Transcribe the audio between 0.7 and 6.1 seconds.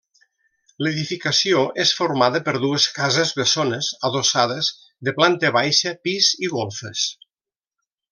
L'edificació és formada per dues cases bessones adossades, de planta baixa,